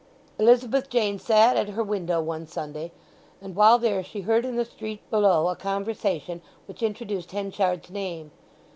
Elizabeth 0.39 0.89
Jane 0.89 1.19
sat 1.19 1.55
at 1.55 1.69
her 1.69 1.83
window 1.83 2.19
one 2.23 2.47
Sunday, 2.47 2.91
and 3.39 3.55
while 3.55 3.77
there 3.77 4.03
she 4.03 4.21
heard 4.21 4.45
in 4.45 4.55
the 4.55 4.65
street 4.65 5.07
below 5.11 5.47
a 5.47 5.55
conversation 5.55 6.41
which 6.65 6.81
introduced 6.81 7.33
Henchard's 7.33 7.91
name. 7.91 8.31